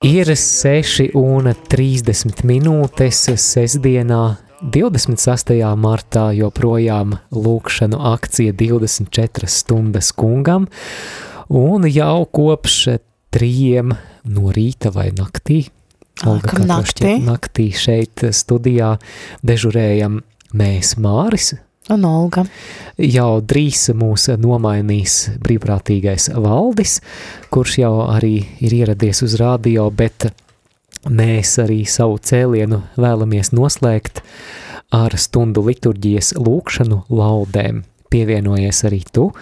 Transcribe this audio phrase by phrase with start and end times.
[0.00, 5.52] Ir 6 un 30 minūtes sestdienā, 26.
[5.76, 10.70] martā, joprojām lūkšanu akcija 24 stundas kungam,
[11.52, 12.78] un jau kopš
[13.28, 13.92] trījiem
[14.24, 15.66] no rīta vai naktī,
[16.24, 17.18] Olga, naktī.
[17.20, 18.94] naktī šeit studijā
[19.44, 20.22] dežurējam
[20.56, 21.58] mēs Māris,
[21.90, 22.44] Un Olga.
[23.02, 27.00] jau drīz mūs nomainīs brīvprātīgais valdis,
[27.50, 30.28] kurš jau arī ir ieradies uz radio, bet
[31.10, 34.22] mēs arī savu cēlienu vēlamies noslēgt
[34.94, 37.82] ar stundu liturģijas lūkšanu laudēm.
[38.10, 39.32] Pievienojies arī tu.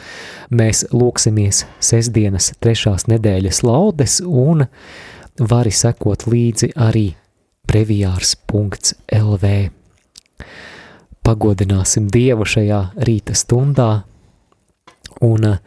[0.48, 4.64] Mēs lūksimies sestdienas trešās nedēļas laudes un
[5.36, 7.10] vari sekot līdzi arī
[7.68, 9.52] brevijārs.lv
[11.28, 13.90] pagodināsim Dievu šajā rīta stundā.
[15.24, 15.58] Un eh,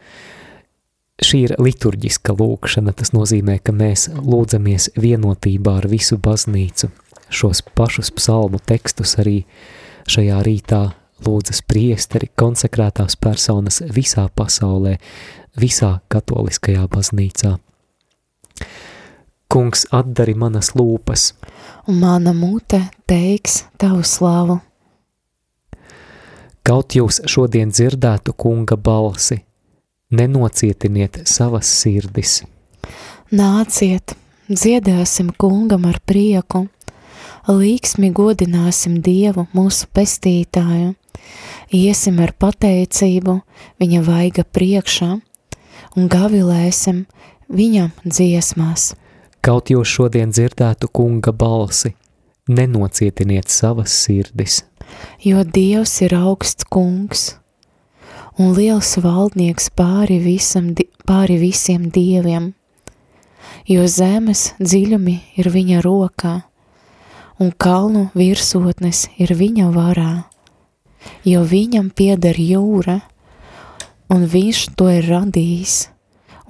[1.22, 2.94] šī ir liturģiska lūkšana.
[2.98, 6.90] Tas nozīmē, ka mēs lūdzamies vienotībā ar visu baznīcu.
[7.32, 9.42] Šos pašus psalmu tekstus arī
[10.10, 10.82] šajā rītā
[11.22, 14.96] lūdzas priesteri, konsekrētās personas visā pasaulē,
[15.54, 17.54] visā katoliskajā baznīcā.
[19.52, 21.32] Kungs atdari manas lūpas,
[21.86, 24.60] Un mana mute teiks tavu slavu.
[26.62, 29.40] Kaut jūs šodien dzirdētu kunga balsi,
[30.14, 32.44] nenocietiniet savas sirdis.
[33.34, 34.14] Nāciet,
[34.46, 36.68] dziedāsim kungam ar prieku,
[37.50, 40.94] līksmi godināsim Dievu, mūsu pestītāju,
[41.74, 43.40] iesim ar pateicību
[43.82, 45.10] viņa vaiga priekšā
[45.96, 47.06] un gavilēsim
[47.50, 48.92] viņam dziesmās.
[49.42, 51.96] Kaut jūs šodien dzirdētu kunga balsi,
[52.46, 54.62] nenocietiniet savas sirdis.
[55.22, 57.36] Jo Dievs ir augsts kungs
[58.38, 60.72] un liels valdnieks pāri, visam,
[61.06, 62.52] pāri visiem dieviem,
[63.68, 66.38] jo zemes dziļumi ir viņa rokā
[67.42, 70.12] un kalnu virsotnes ir viņa varā,
[71.26, 73.00] jo viņam pieder jūra
[74.12, 75.76] un viņš to ir radījis,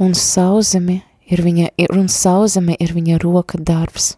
[0.03, 4.17] un sauzemi ir viņa, un sauzeme ir viņa roka darbs.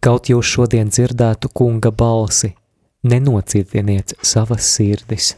[0.00, 2.54] Kaut jūs šodien dzirdētu kunga balsi,
[3.02, 5.34] nenocietiniet savas sirdis.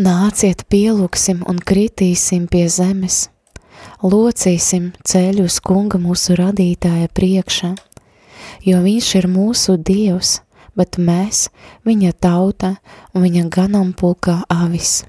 [0.00, 3.26] Nāciet, pielūgsim un kritīsim pie zemes,
[4.02, 7.74] locīsim ceļu uz kunga mūsu radītāja priekšā,
[8.64, 10.40] jo viņš ir mūsu dievs,
[10.76, 11.48] bet mēs
[11.84, 12.76] viņa tauta
[13.12, 15.02] un viņa ganampulkā avis.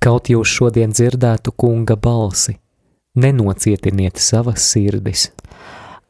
[0.00, 2.56] Kaut jūs šodien dzirdētu kunga balsi,
[3.16, 5.30] nenocietiniet savas sirdis.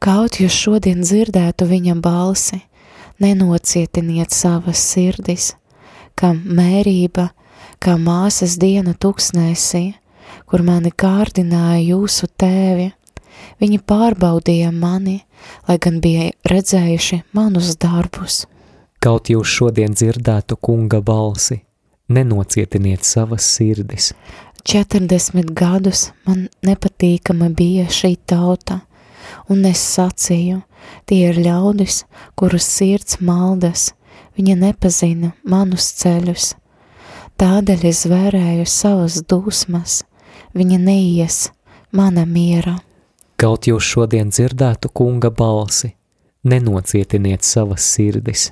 [0.03, 2.59] Kaut jūs šodien dzirdētu viņa balsi,
[3.21, 5.53] nenocietiniet savas sirdis,
[6.15, 7.29] kā mērība,
[7.79, 9.85] kā māsas diena tuksnēsī,
[10.49, 12.91] kur mani kārdināja jūsu tēvi.
[13.59, 15.19] Viņi pārbaudīja mani,
[15.67, 18.43] lai gan bija redzējuši manus darbus.
[19.03, 21.59] Kaut jūs šodien dzirdētu kunga balsi,
[22.09, 24.13] nenocietiniet savas sirdis.
[24.65, 28.79] 40 gadus man nepatīkama bija šī tauta,
[29.49, 30.61] un es sacīju,
[31.05, 32.03] tie ir ļaudis,
[32.35, 33.93] kurus sirds maldas,
[34.37, 36.53] viņa nepazina manus ceļus.
[37.35, 40.03] Tādēļ es vērēju savas dusmas,
[40.55, 41.49] viņa neies
[41.91, 42.77] mana miera.
[43.35, 45.91] Kaut jūs šodien dzirdētu kunga balsi,
[46.47, 48.51] nenocietiniet savas sirdis.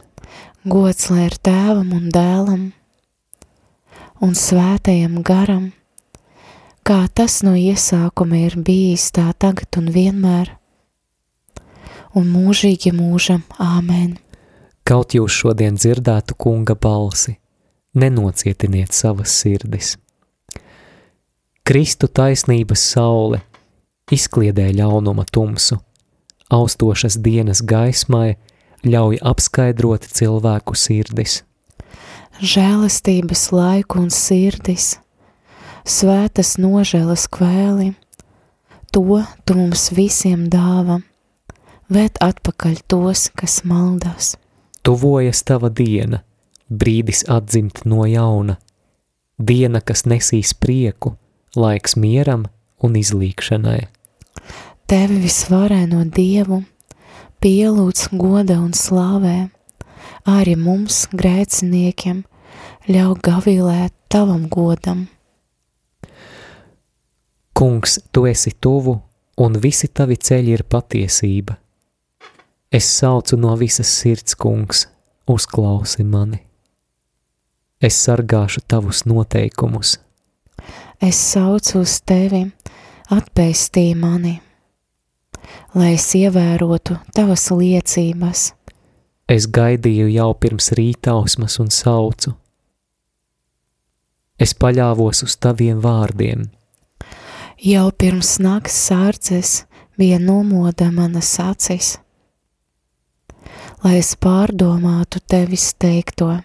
[0.68, 2.72] Gods lai ir tēvam un dēlam
[4.24, 5.72] un svētajam garam,
[6.88, 10.54] kā tas no iesākuma ir bijis tā tagad un vienmēr,
[12.18, 14.18] un mūžīgi mūžam āmen.
[14.84, 17.38] Kaut jūs šodien dzirdētu kunga balsi,
[17.96, 19.96] nenocietiniet savas sirdis.
[21.64, 23.40] Kristu taisnības saule
[24.12, 25.78] izkliedē ļaunuma tumsu,
[26.52, 28.36] austošas dienas gaismai
[28.84, 31.42] ļauj apskaidrot cilvēku sirdis.
[32.44, 34.98] Žēlastības laiku un sirdis,
[35.88, 37.94] svētas nožēlas kvēli,
[38.92, 41.00] to tu mums visiem dāva,
[41.92, 44.36] vērt atpakaļ tos, kas maldās.
[44.84, 46.24] Tuvojas tava diena,
[46.70, 48.58] brīdis atdzimt no jauna,
[49.40, 51.16] diena, kas nesīs prieku,
[51.56, 52.48] laiks mieram
[52.84, 53.80] un izlīkšanai.
[54.88, 56.60] Tevi visvarēno Dievu,
[57.44, 59.38] pielūdz goda un slāvē,
[60.28, 62.24] arī mums, grēciniekiem,
[62.92, 65.08] ļauj gavilēt tavam godam.
[67.54, 68.98] Kungs, tu esi tuvu,
[69.40, 71.63] un visi tavi ceļi ir patiesība.
[72.74, 74.88] Es saucu no visas sirds, kungs,
[75.30, 76.40] uzklausi mani.
[77.82, 80.00] Es sargāšu tavus noteikumus.
[81.02, 82.48] Es saucu uz tevi,
[83.12, 84.40] atpestī mani.
[85.76, 88.54] lai es ievērotu tavas liecības.
[89.30, 92.34] Es gaidīju jau pirms rītausmas un saucu.
[94.40, 96.50] Es paļāvos uz taviem vārdiem.
[97.64, 99.64] Jau pirms nakts sārces
[99.98, 101.98] bija nomoda manas acis,
[103.84, 106.38] lai es pārdomātu tevis teikto.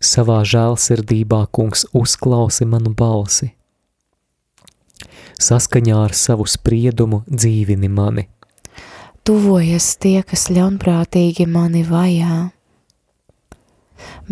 [0.00, 3.50] Savā žēlsirdībā, kungs, uzklausi manu balsi.
[5.40, 8.26] Saskaņā ar savu spriedumu dzīvini mani.
[9.24, 12.48] Tuvojas tie, kas ļaunprātīgi mani vajā,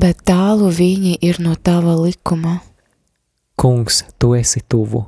[0.00, 2.58] bet tālu viņi ir no tava likuma.
[3.60, 5.02] Kungs, tu esi tuvu,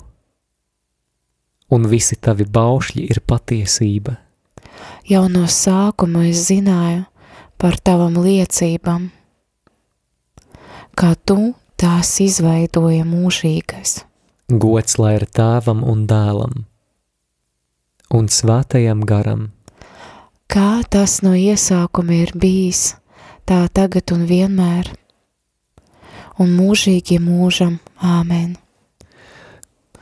[1.72, 4.18] un visi tavi baušļi ir patiesība.
[5.08, 7.06] Jau no sākuma es zināju
[7.60, 9.10] par tavam liecībām,
[10.96, 14.00] kā tu tās izveidoja mūžīgais.
[14.50, 16.64] Gods lai ir tēvam un dēlam,
[18.10, 19.50] un svētajam garam,
[20.50, 22.96] Kā tas no iesākuma ir bijis,
[23.46, 24.88] tā tagad un vienmēr,
[26.42, 28.56] un mūžīgi mūžam, āmen.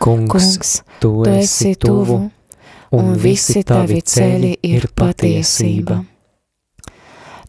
[0.00, 0.70] kungs, Kungs,
[1.02, 2.16] tu, tu esi tuvu,
[2.96, 5.98] un visi tavi ceļi ir patiesība.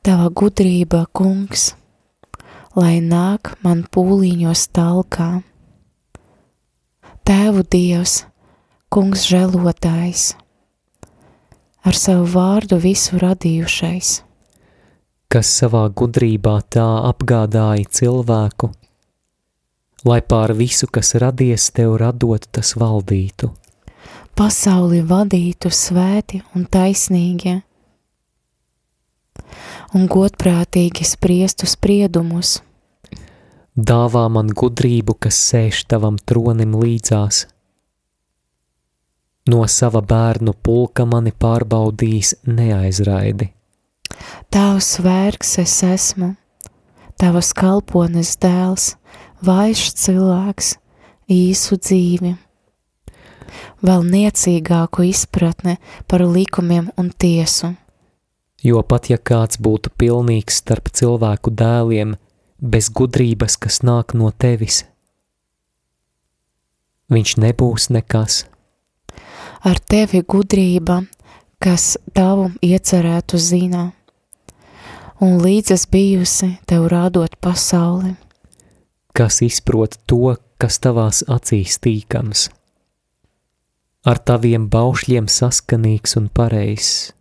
[0.09, 1.75] Tava gudrība, kungs,
[2.73, 5.43] lai nāk man pūliņos talkā.
[7.29, 8.23] Tēvu Dievs,
[8.89, 10.23] kungs žēlotājs,
[11.85, 14.23] ar savu vārdu visu radījušais.
[15.29, 18.71] kas savā gudrībā tā apgādāja cilvēku,
[20.09, 23.53] lai pār visu, kas radies tev radot, tas valdītu.
[24.33, 27.61] pasauli vadītu svēti un taisnīgi,
[29.95, 32.59] un godprātīgi spriestu spriedumus,
[33.79, 37.45] Dāvā man gudrību, kas sēž tavam tronim līdzās.
[39.49, 43.53] No sava bērnu pulka mani pārbaudījis neaizraidi.
[44.51, 46.33] Tavs vērks es esmu,
[47.21, 48.95] tavas kalpones dēls,
[49.45, 50.73] vājš cilvēks,
[51.31, 52.35] īsu dzīvi.
[53.85, 55.77] Vēl niecīgāku izpratne
[56.09, 57.77] par likumiem un tiesu.
[58.63, 62.15] Jo pat ja kāds būtu pilnīgs starp cilvēku dēliem,
[62.59, 64.83] bez gudrības, kas nāk no tevis,
[67.09, 68.43] viņš nebūs nekas.
[69.63, 71.01] Ar tevi gudrība,
[71.59, 73.89] kas tavu iecerētu zina,
[75.19, 78.15] un līdzas bijusi tev rādot pasauli.
[79.13, 82.49] kas izprot to, kas tavās acīs tīkams.
[84.07, 87.11] Ar taviem baušļiem saskanīgs un pareizs,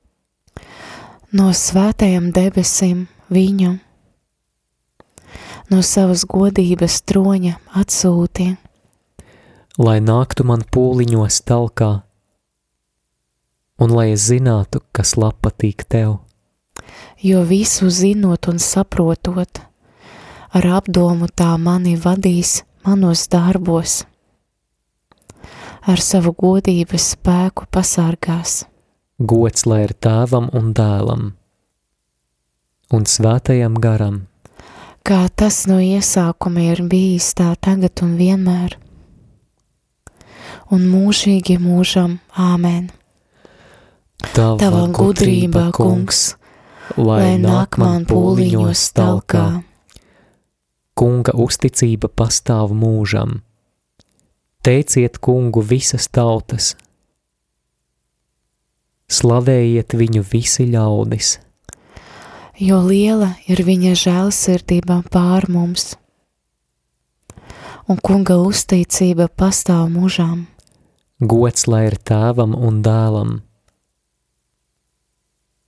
[1.32, 3.75] no svētajiem debesīm viņu,
[5.69, 8.54] no savas godības troņa atsūti,
[9.78, 11.90] lai nāktu man pūliņos talkā,
[13.78, 16.19] un lai es zinātu, kas laba patīk tev.
[17.22, 19.60] jo visu zinot un saprotot,
[20.54, 24.04] ar apdomu tā mani vadīs manos darbos,
[25.82, 28.64] ar savu godības spēku pasargās.
[29.18, 31.30] Gods lai ir tēvam un dēlam,
[32.94, 34.26] un svētajam garam,
[35.08, 38.74] Kā tas no iesākuma ir bijis tā tagad un vienmēr,
[40.68, 42.90] un mūžīgi mūžam, āmen.
[44.34, 46.34] tava, Tava gudrība, kungs,
[47.00, 49.46] lai nāk man pūliņos talkā.
[50.92, 53.38] Kunga uzticība pastāv mūžam.
[54.60, 56.75] Teiciet kungu visas tautas,
[59.08, 61.38] slavējiet viņu visi ļaudis,
[62.60, 65.96] jo liela ir viņa žēlsirdība pār mums,
[67.88, 70.46] un kunga uzticība pastāv mūžām.
[71.20, 73.38] gods lai ir tēvam un dēlam,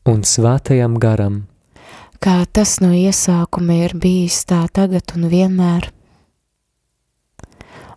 [0.06, 1.46] un svētajam garam,
[2.20, 5.86] Kā tas no iesākuma ir bijis tā tagad un vienmēr,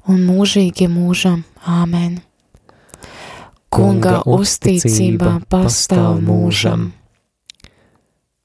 [0.08, 2.22] un mūžīgi mūžam, āmen.
[3.74, 6.92] Kunga uzticība pastāv mūžam.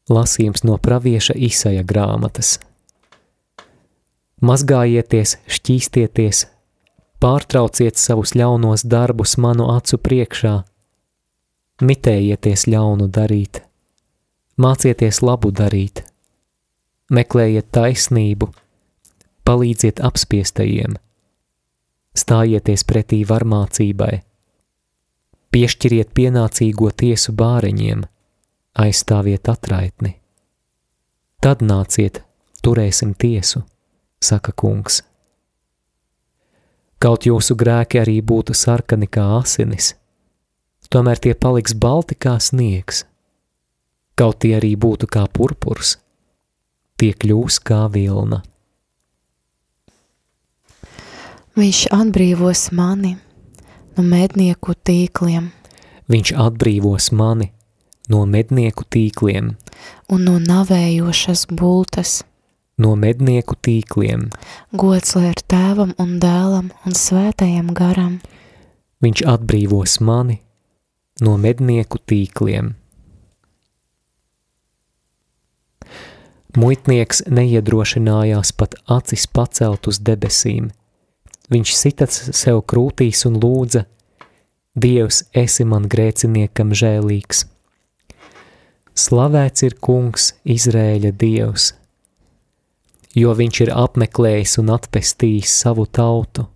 [0.08, 2.56] Lasījums no pravieša Isaja grāmatas.
[4.40, 6.46] Mazgājieties, šķīstieties,
[7.20, 10.54] pārtrauciet savus ļaunos darbus manu acu priekšā,
[11.84, 13.60] mitējieties ļaunu darīt,
[14.56, 16.06] mācieties labu darīt,
[17.12, 18.48] meklējiet taisnību,
[19.44, 20.96] palīdziet apspiestajiem,
[22.16, 24.22] stājieties pretī varmācībai,
[25.54, 28.04] piešķiriet pienācīgo tiesu bāreņiem,
[28.78, 30.16] aizstāviet atraitni.
[31.42, 32.22] Tad nāciet,
[32.64, 33.62] turēsim tiesu,
[34.20, 35.02] saka kungs.
[36.98, 39.92] Kaut jūsu grēki arī būtu sarkani kā asinis,
[40.90, 43.04] tomēr tie paliks balti kā sniegs.
[44.18, 45.94] Kaut tie arī būtu kā purpurs,
[46.98, 48.42] tie kļūs kā vilna.
[51.58, 53.14] Viņš atbrīvos mani
[53.98, 55.50] no mednieku tīkliem
[56.08, 57.50] Viņš atbrīvos mani
[58.08, 59.50] no mednieku tīkliem,
[60.08, 62.22] un no navējošas bultas.
[62.78, 64.30] no mednieku tīkliem.
[64.72, 68.20] Gods lai ir tēvam un dēlam un svētajam garam,
[69.02, 70.40] Viņš atbrīvos mani
[71.20, 72.74] no mednieku tīkliem.
[76.56, 80.70] Muitnieks neiedrošinājās pat acis pacelt uz debesīm.
[81.48, 83.86] Viņš sitats sev krūtīs un lūdza:
[84.76, 87.46] Dievs, esi man grēciniekam žēlīgs.
[88.98, 91.70] Slavēts ir kungs, Izrēļa dievs,
[93.14, 96.48] jo viņš ir apmeklējis un atpestījis savu tautu.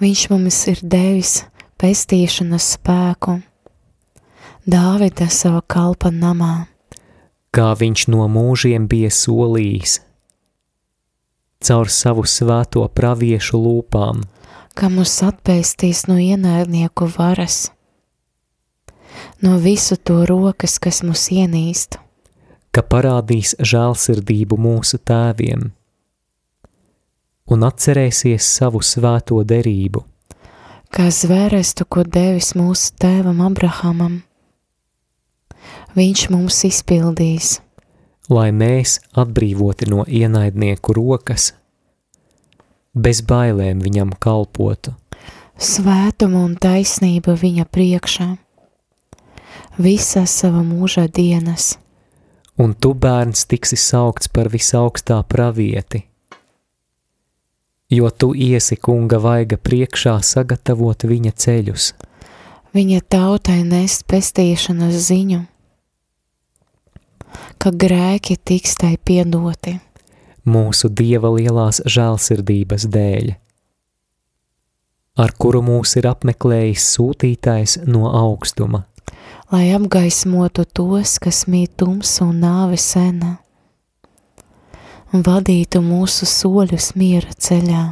[0.00, 1.44] viņš mums ir devis
[1.80, 3.40] pestīšanas spēku.
[4.66, 6.66] Dāvida sava kalpa namā,
[7.50, 10.00] kā viņš no mūžiem bija solījis.
[11.64, 14.24] Caur savu svēto praviešu lūpām,
[14.76, 17.70] ka mūs atpestīs no ienaidnieku varas,
[19.40, 21.96] no visu to rokas, kas mūs ienīst.
[22.76, 25.70] ka parādīs žēlsirdību mūsu tēviem
[27.46, 30.02] un atcerēsies savu svēto derību,
[30.92, 34.18] kā zvērestu, ko devis mūsu tēvam Abrahamam.
[35.96, 37.60] Viņš mums izpildīs,
[38.30, 41.52] lai mēs, atbrīvoti no ienaidnieku rokas,
[42.94, 44.94] bez bailēm viņam kalpotu.
[45.58, 48.36] svētumu un taisnību viņa priekšā,
[49.78, 51.78] visas sava mūža dienas,
[52.58, 56.04] un tu, bērns, tiksi saukts par visaugstā pravieti,
[57.90, 61.92] jo tu iesi kunga vaiga priekšā sagatavot viņa ceļus,
[62.76, 65.44] viņa tautai nest pestīšanas ziņu,
[67.58, 69.76] ka grēki tiks tai piedoti,
[70.46, 73.32] mūsu dieva lielās žēlsirdības dēļ,
[75.22, 78.84] ar kuru mūs ir apmeklējis sūtītājs no augstuma,
[79.52, 83.36] lai apgaismotu tos, kas mīt tumsu un nāvi senā,
[85.12, 87.84] un vadītu mūsu soļus miera ceļā,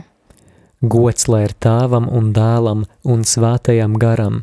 [0.82, 4.42] gods lai ir tēvam un dēlam un svētajam garam,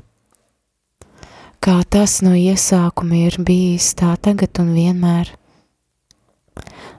[1.62, 5.30] kā tas no iesākuma ir bijis tā tagad un vienmēr,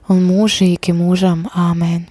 [0.07, 2.05] un mūžīgi mūžam āmēn.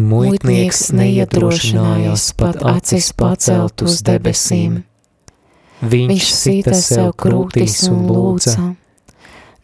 [0.00, 4.80] Muitnieks neiedrošinājās pat acis pacelt uz debesīm.
[5.80, 8.54] Viņš sita sev krūtīs un lūdza: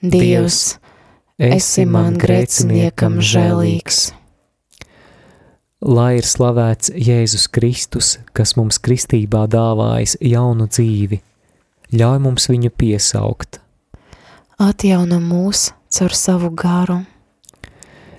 [0.03, 0.61] Dievs,
[1.39, 4.11] esi man grēciniekam žēlīgs.
[5.85, 11.19] Lai ir slavēts Jēzus Kristus, kas mums kristībā dāvājis jaunu dzīvi,
[11.93, 13.61] ļauj mums viņu piesaukt.
[14.57, 17.03] Atjauno mūs caur savu garu,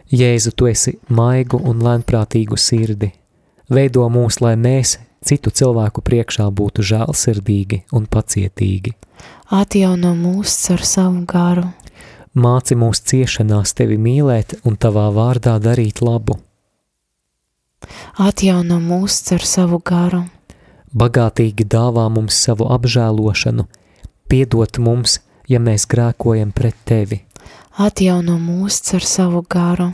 [0.08, 3.10] Jēzu, tu esi maigu un lēnprātīgu sirdi.
[3.68, 4.94] Veido mūs, lai mēs
[5.26, 8.94] citu cilvēku priekšā būtu žēlsirdīgi un pacietīgi.
[9.52, 11.68] atjauno mūs caur savu garu,
[12.38, 16.38] Māci mūs ciešanās tevi mīlēt un tavā vārdā darīt labu.
[18.18, 20.26] Atjauno mūs caur savu garu,
[20.98, 23.68] Bagātīgi dāvā mums savu apžēlošanu,
[24.32, 27.22] piedot mums, ja mēs grēkojam pret tevi.
[27.78, 29.92] atjauno mūs caur savu garu,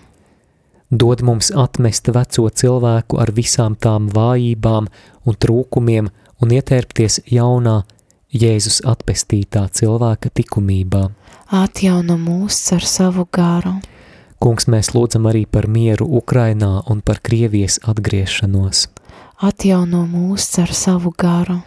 [0.93, 4.89] Dod mums atmest veco cilvēku ar visām tām vājībām
[5.25, 6.09] un trūkumiem
[6.41, 7.81] un ietērpties jaunā,
[8.33, 11.09] Jēzus atpestītā cilvēka likumībā.
[11.49, 13.73] atjauno mūs caur savu garu,
[14.43, 18.87] Kungs, mēs lūdzam arī par mieru Ukrainā un par Krievijas atgriešanos.
[19.39, 21.61] atjauno mūs caur savu garu,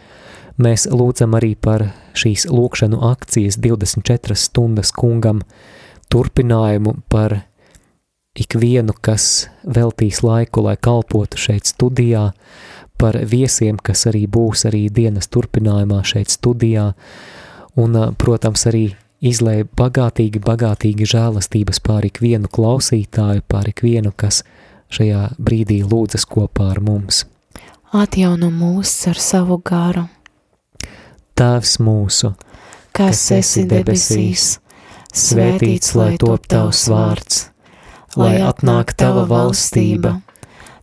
[0.57, 1.83] Mēs lūdzam arī par
[2.17, 5.43] šīs lūkšanu akcijas 24 stundas kungam
[6.09, 7.43] turpinājumu par
[8.37, 12.31] ikvienu, kas veltīs laiku, lai kalpotu šeit studijā,
[12.97, 16.87] par viesiem, kas arī būs arī dienas turpinājumā šeit studijā,
[17.77, 18.87] un, protams, arī
[19.21, 24.43] izlēja bagātīgi, bagātīgi žēlastības pār ikvienu klausītāju, pār ikvienu, kas
[24.93, 27.25] šajā brīdī lūdzas kopā ar mums.
[27.93, 30.07] atjauno mūs caur savu garu,
[31.37, 32.31] Tēvs mūsu,
[32.97, 34.57] kas esi debesīs,
[35.13, 37.43] svētīts lai top tavs vārds,
[38.17, 40.15] lai atnāk tava valstība,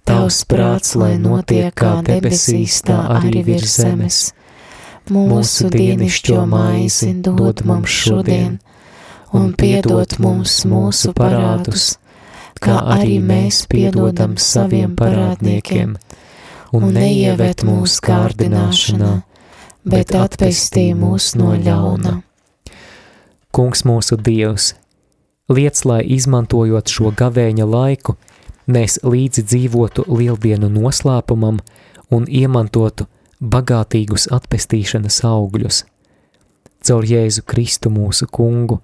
[0.06, 4.20] tavs prāts, lai notiek kā debesīs, tā arī virs zemes.
[5.04, 8.54] Mūsu dienišķo maizi dod mums šodien,
[9.36, 11.98] un piedod mums mūsu parādus,
[12.56, 15.98] kā arī mēs piedodam saviem parādniekiem,
[16.72, 19.10] un neieved mūsu kārdināšanā,
[19.84, 22.22] bet atpestī mūs no ļauna.
[23.52, 24.70] Kungs mūsu Dievs,
[25.52, 28.16] liec, lai izmantojot šo gavēņa laiku,
[28.64, 31.60] mēs līdzi dzīvotu lieldienu noslēpumam
[32.08, 33.04] un iemantotu
[33.44, 35.84] bagātīgus atpestīšanas augļus.
[36.84, 38.80] Caur Jēzu Kristu mūsu kungu,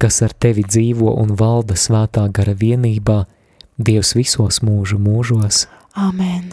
[0.00, 3.24] kas ar tevi dzīvo un valda svētā gara vienībā,
[3.78, 5.68] Dievs visos mūžu mūžos.
[5.94, 6.50] Amen.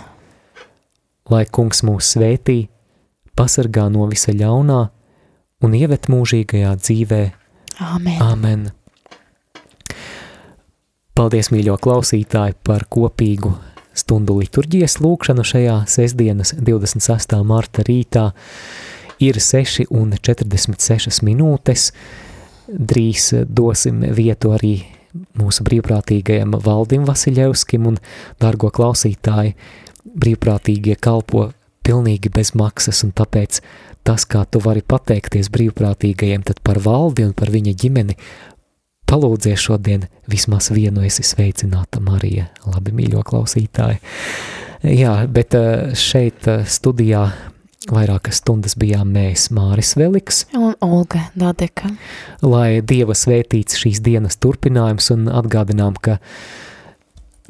[1.34, 2.68] Lai kungs mūs svētī,
[3.34, 4.82] pasargā no visa ļaunā
[5.66, 7.22] un ievet mūžīgajā dzīvē.
[7.82, 8.20] Amen.
[8.22, 8.68] Amen.
[11.18, 13.56] Paldies, mīļo klausītāji, par kopīgu
[13.96, 17.38] stundu liturģijas lūkšanu šajā sestdienas 26.
[17.48, 18.30] marta rītā.
[19.24, 21.90] Ir 6 un 46 minūtes.
[22.68, 24.76] Drīz dosim vietu arī
[25.40, 28.00] mūsu brīvprātīgajam Valdim Vasiljevskim un,
[28.42, 29.56] dargo klausītāji,
[30.06, 31.50] brīvprātīgie kalpo
[31.86, 33.62] pilnīgi bez maksas, un tāpēc
[34.06, 38.18] tas, kā tu vari pateikties brīvprātīgajiem, tad par valdi un par viņa ģimeni
[39.10, 42.50] palūdzies šodien vismaz vienu esi sveicināta Marija.
[42.68, 44.00] Labi, mīļo klausītāji.
[44.86, 47.26] Jā, bet eh, šeit eh, studijā
[47.92, 50.46] vairākas stundas bijām mēs Māris Veliks.
[50.58, 51.92] Un Olga Dadeka.
[52.46, 56.18] Lai Dieva svētīts šīs dienas turpinājums un atgādinām, ka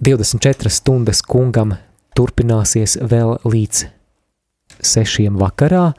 [0.04, 1.76] 24 stundas kungam
[2.16, 3.86] turpināsies vēl līdz
[4.84, 5.94] sešiem vakarā,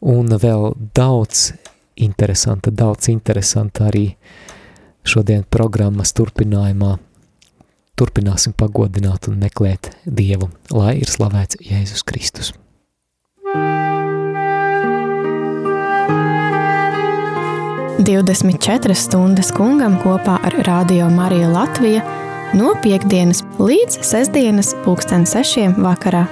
[0.00, 1.50] un vēl daudz
[1.98, 4.12] interesanta, daudz interesanta arī
[5.08, 6.96] šodien programmas turpinājumā.
[7.98, 12.54] Turpināsim pagodināt un meklēt Dievu, lai ir slavēts Jēzus Kristus.
[18.08, 22.04] 24 stundas kungam kopā ar Radio Mariju Latviju
[22.56, 26.24] no piekdienas līdz sestdienas pulksten sešiem vakarā.